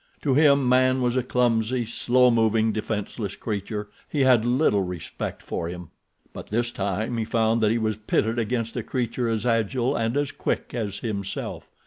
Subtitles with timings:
[0.23, 5.91] To him man was a clumsy, slow moving, defenseless creature—he had little respect for him.
[6.33, 10.17] But this time he found that he was pitted against a creature as agile and
[10.17, 11.69] as quick as himself.